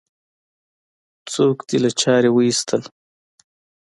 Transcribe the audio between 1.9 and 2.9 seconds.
چارې وایستل؟